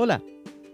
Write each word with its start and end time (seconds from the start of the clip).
Hola, 0.00 0.22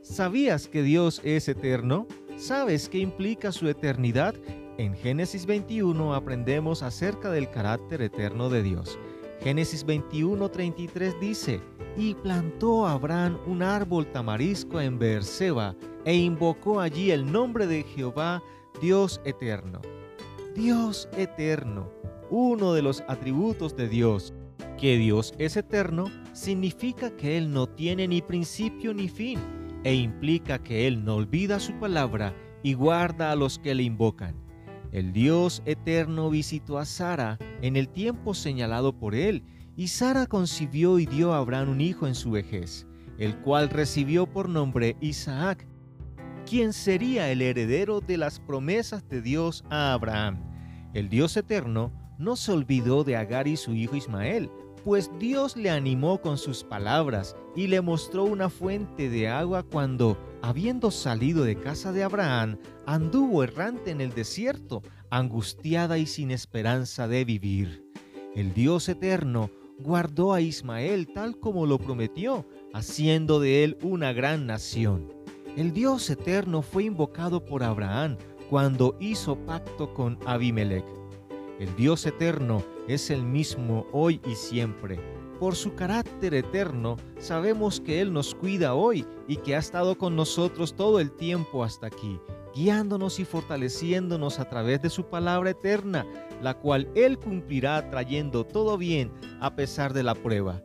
¿sabías 0.02 0.68
que 0.68 0.82
Dios 0.82 1.22
es 1.24 1.48
eterno? 1.48 2.06
¿Sabes 2.36 2.90
qué 2.90 2.98
implica 2.98 3.52
su 3.52 3.68
eternidad? 3.68 4.34
En 4.76 4.94
Génesis 4.94 5.46
21 5.46 6.14
aprendemos 6.14 6.82
acerca 6.82 7.30
del 7.30 7.50
carácter 7.50 8.02
eterno 8.02 8.50
de 8.50 8.62
Dios. 8.62 8.98
Génesis 9.40 9.86
21:33 9.86 11.18
dice, 11.20 11.62
y 11.96 12.12
plantó 12.12 12.86
Abraham 12.86 13.38
un 13.46 13.62
árbol 13.62 14.12
tamarisco 14.12 14.78
en 14.78 14.98
Beerseba 14.98 15.74
e 16.04 16.14
invocó 16.14 16.80
allí 16.80 17.10
el 17.10 17.32
nombre 17.32 17.66
de 17.66 17.82
Jehová, 17.82 18.42
Dios 18.82 19.22
eterno. 19.24 19.80
Dios 20.54 21.08
eterno, 21.16 21.90
uno 22.28 22.74
de 22.74 22.82
los 22.82 23.02
atributos 23.08 23.74
de 23.74 23.88
Dios. 23.88 24.34
Que 24.84 24.98
Dios 24.98 25.32
es 25.38 25.56
eterno 25.56 26.10
significa 26.34 27.16
que 27.16 27.38
Él 27.38 27.50
no 27.50 27.66
tiene 27.66 28.06
ni 28.06 28.20
principio 28.20 28.92
ni 28.92 29.08
fin, 29.08 29.38
e 29.82 29.94
implica 29.94 30.62
que 30.62 30.86
Él 30.86 31.06
no 31.06 31.14
olvida 31.14 31.58
su 31.58 31.72
palabra 31.78 32.36
y 32.62 32.74
guarda 32.74 33.32
a 33.32 33.34
los 33.34 33.58
que 33.58 33.74
le 33.74 33.82
invocan. 33.82 34.36
El 34.92 35.14
Dios 35.14 35.62
eterno 35.64 36.28
visitó 36.28 36.76
a 36.76 36.84
Sara 36.84 37.38
en 37.62 37.76
el 37.76 37.88
tiempo 37.88 38.34
señalado 38.34 38.92
por 38.92 39.14
Él, 39.14 39.42
y 39.74 39.88
Sara 39.88 40.26
concibió 40.26 40.98
y 40.98 41.06
dio 41.06 41.32
a 41.32 41.38
Abraham 41.38 41.70
un 41.70 41.80
hijo 41.80 42.06
en 42.06 42.14
su 42.14 42.32
vejez, 42.32 42.86
el 43.16 43.38
cual 43.38 43.70
recibió 43.70 44.26
por 44.26 44.50
nombre 44.50 44.98
Isaac, 45.00 45.66
quien 46.44 46.74
sería 46.74 47.32
el 47.32 47.40
heredero 47.40 48.02
de 48.02 48.18
las 48.18 48.38
promesas 48.38 49.08
de 49.08 49.22
Dios 49.22 49.64
a 49.70 49.94
Abraham. 49.94 50.44
El 50.92 51.08
Dios 51.08 51.38
eterno 51.38 51.90
no 52.18 52.36
se 52.36 52.52
olvidó 52.52 53.02
de 53.02 53.16
Agar 53.16 53.48
y 53.48 53.56
su 53.56 53.74
hijo 53.74 53.96
Ismael, 53.96 54.50
pues 54.84 55.10
Dios 55.18 55.56
le 55.56 55.70
animó 55.70 56.20
con 56.20 56.36
sus 56.36 56.62
palabras 56.62 57.34
y 57.56 57.68
le 57.68 57.80
mostró 57.80 58.24
una 58.24 58.50
fuente 58.50 59.08
de 59.08 59.28
agua 59.28 59.62
cuando, 59.62 60.18
habiendo 60.42 60.90
salido 60.90 61.44
de 61.44 61.56
casa 61.56 61.90
de 61.92 62.02
Abraham, 62.02 62.58
anduvo 62.86 63.42
errante 63.42 63.90
en 63.90 64.02
el 64.02 64.12
desierto, 64.12 64.82
angustiada 65.10 65.96
y 65.96 66.06
sin 66.06 66.30
esperanza 66.30 67.08
de 67.08 67.24
vivir. 67.24 67.82
El 68.34 68.52
Dios 68.52 68.88
eterno 68.88 69.50
guardó 69.78 70.34
a 70.34 70.40
Ismael 70.40 71.12
tal 71.14 71.38
como 71.38 71.66
lo 71.66 71.78
prometió, 71.78 72.46
haciendo 72.74 73.40
de 73.40 73.64
él 73.64 73.78
una 73.82 74.12
gran 74.12 74.46
nación. 74.46 75.12
El 75.56 75.72
Dios 75.72 76.10
eterno 76.10 76.62
fue 76.62 76.84
invocado 76.84 77.44
por 77.44 77.62
Abraham 77.62 78.18
cuando 78.50 78.96
hizo 79.00 79.36
pacto 79.46 79.94
con 79.94 80.18
Abimelech. 80.26 80.84
El 81.60 81.76
Dios 81.76 82.04
eterno 82.04 82.64
es 82.88 83.10
el 83.10 83.22
mismo 83.22 83.86
hoy 83.92 84.20
y 84.26 84.34
siempre. 84.34 84.98
Por 85.38 85.54
su 85.54 85.74
carácter 85.74 86.34
eterno, 86.34 86.96
sabemos 87.18 87.80
que 87.80 88.00
Él 88.00 88.12
nos 88.12 88.34
cuida 88.34 88.74
hoy 88.74 89.06
y 89.28 89.36
que 89.36 89.54
ha 89.54 89.58
estado 89.58 89.96
con 89.96 90.16
nosotros 90.16 90.74
todo 90.74 90.98
el 90.98 91.12
tiempo 91.12 91.62
hasta 91.62 91.86
aquí, 91.86 92.18
guiándonos 92.56 93.20
y 93.20 93.24
fortaleciéndonos 93.24 94.40
a 94.40 94.48
través 94.48 94.82
de 94.82 94.90
su 94.90 95.04
palabra 95.04 95.50
eterna, 95.50 96.04
la 96.42 96.54
cual 96.54 96.88
Él 96.96 97.20
cumplirá 97.20 97.88
trayendo 97.88 98.44
todo 98.44 98.76
bien 98.76 99.12
a 99.40 99.54
pesar 99.54 99.92
de 99.92 100.02
la 100.02 100.16
prueba. 100.16 100.60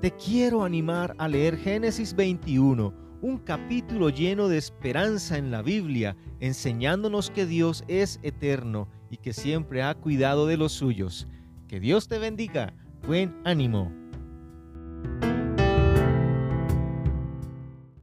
Te 0.00 0.10
quiero 0.10 0.64
animar 0.64 1.14
a 1.18 1.28
leer 1.28 1.56
Génesis 1.56 2.14
21, 2.14 2.92
un 3.22 3.38
capítulo 3.38 4.10
lleno 4.10 4.48
de 4.48 4.58
esperanza 4.58 5.38
en 5.38 5.52
la 5.52 5.62
Biblia, 5.62 6.16
enseñándonos 6.40 7.30
que 7.30 7.46
Dios 7.46 7.84
es 7.88 8.18
eterno 8.22 8.88
y 9.14 9.16
que 9.16 9.32
siempre 9.32 9.80
ha 9.84 9.94
cuidado 9.94 10.48
de 10.48 10.56
los 10.56 10.72
suyos. 10.72 11.28
Que 11.68 11.78
Dios 11.78 12.08
te 12.08 12.18
bendiga. 12.18 12.74
Buen 13.06 13.40
ánimo. 13.44 14.03